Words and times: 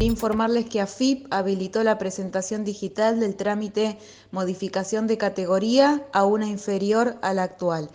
Informarles 0.00 0.64
que 0.64 0.80
AFIP 0.80 1.26
habilitó 1.30 1.84
la 1.84 1.98
presentación 1.98 2.64
digital 2.64 3.20
del 3.20 3.36
trámite 3.36 3.98
modificación 4.30 5.06
de 5.06 5.18
categoría 5.18 6.06
a 6.14 6.24
una 6.24 6.46
inferior 6.46 7.16
a 7.20 7.34
la 7.34 7.42
actual. 7.42 7.90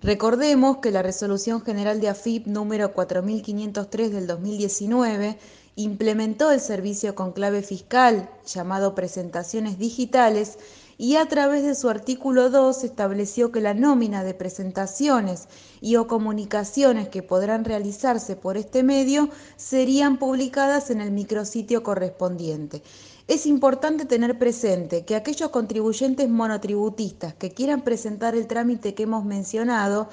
Recordemos 0.00 0.76
que 0.76 0.92
la 0.92 1.02
Resolución 1.02 1.60
General 1.60 2.00
de 2.00 2.08
AFIP 2.08 2.46
número 2.46 2.92
4503 2.92 4.12
del 4.12 4.28
2019 4.28 5.38
implementó 5.74 6.52
el 6.52 6.60
servicio 6.60 7.16
con 7.16 7.32
clave 7.32 7.62
fiscal 7.62 8.30
llamado 8.46 8.94
presentaciones 8.94 9.76
digitales 9.76 10.56
y 11.00 11.16
a 11.16 11.24
través 11.24 11.62
de 11.62 11.74
su 11.74 11.88
artículo 11.88 12.50
2 12.50 12.84
estableció 12.84 13.50
que 13.50 13.62
la 13.62 13.72
nómina 13.72 14.22
de 14.22 14.34
presentaciones 14.34 15.48
y 15.80 15.96
o 15.96 16.06
comunicaciones 16.06 17.08
que 17.08 17.22
podrán 17.22 17.64
realizarse 17.64 18.36
por 18.36 18.58
este 18.58 18.82
medio 18.82 19.30
serían 19.56 20.18
publicadas 20.18 20.90
en 20.90 21.00
el 21.00 21.10
micrositio 21.10 21.82
correspondiente. 21.82 22.82
Es 23.28 23.46
importante 23.46 24.04
tener 24.04 24.38
presente 24.38 25.06
que 25.06 25.16
aquellos 25.16 25.48
contribuyentes 25.48 26.28
monotributistas 26.28 27.32
que 27.32 27.50
quieran 27.50 27.80
presentar 27.80 28.34
el 28.34 28.46
trámite 28.46 28.92
que 28.92 29.04
hemos 29.04 29.24
mencionado 29.24 30.10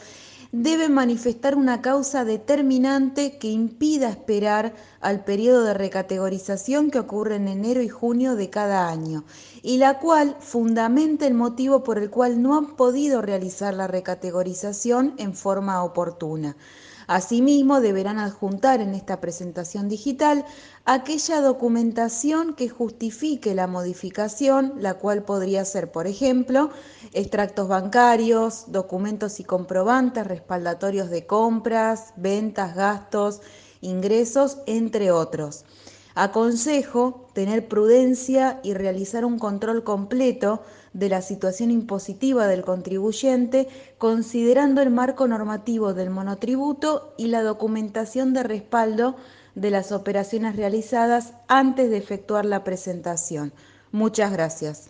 debe 0.52 0.90
manifestar 0.90 1.56
una 1.56 1.82
causa 1.82 2.26
determinante 2.26 3.38
que 3.38 3.50
impida 3.50 4.10
esperar 4.10 4.74
al 5.02 5.24
periodo 5.24 5.64
de 5.64 5.74
recategorización 5.74 6.92
que 6.92 7.00
ocurre 7.00 7.36
en 7.36 7.48
enero 7.48 7.82
y 7.82 7.90
junio 7.90 8.36
de 8.36 8.50
cada 8.50 8.90
año, 8.90 9.26
y 9.62 9.78
la 9.78 10.00
cual 10.00 10.38
fundamenta 10.40 11.28
el 11.28 11.34
motivo 11.34 11.84
por 11.84 11.98
el 11.98 12.10
cual 12.10 12.42
no 12.42 12.58
han 12.58 12.76
podido 12.76 13.22
realizar 13.22 13.74
la 13.74 13.88
recategorización 13.88 15.14
en 15.18 15.34
forma 15.34 15.84
oportuna. 15.84 16.56
Asimismo, 17.08 17.80
deberán 17.80 18.20
adjuntar 18.20 18.82
en 18.82 18.94
esta 18.94 19.22
presentación 19.22 19.88
digital 19.88 20.46
aquella 20.84 21.40
documentación 21.40 22.54
que 22.54 22.68
justifique 22.68 23.56
la 23.56 23.66
modificación, 23.66 24.74
la 24.78 24.96
cual 24.96 25.24
podría 25.24 25.64
ser, 25.64 25.90
por 25.90 26.06
ejemplo, 26.06 26.70
extractos 27.14 27.70
bancarios, 27.70 28.66
documentos 28.68 29.40
y 29.40 29.46
comprobantes 29.46 30.28
respaldatorios 30.28 31.10
de 31.10 31.26
compras, 31.26 32.14
ventas, 32.18 32.76
gastos, 32.76 33.40
ingresos, 33.80 34.58
entre 34.66 35.12
otros. 35.12 35.64
Aconsejo 36.20 37.30
tener 37.34 37.68
prudencia 37.68 38.60
y 38.64 38.74
realizar 38.74 39.24
un 39.24 39.38
control 39.38 39.84
completo 39.84 40.64
de 40.92 41.10
la 41.10 41.22
situación 41.22 41.70
impositiva 41.70 42.48
del 42.48 42.64
contribuyente, 42.64 43.68
considerando 44.00 44.82
el 44.82 44.90
marco 44.90 45.28
normativo 45.28 45.94
del 45.94 46.10
monotributo 46.10 47.14
y 47.20 47.28
la 47.28 47.44
documentación 47.44 48.34
de 48.34 48.42
respaldo 48.42 49.16
de 49.54 49.70
las 49.70 49.92
operaciones 49.92 50.56
realizadas 50.56 51.34
antes 51.48 51.92
de 51.92 51.98
efectuar 51.98 52.46
la 52.46 52.64
presentación. 52.64 53.54
Muchas 53.92 54.32
gracias. 54.32 54.90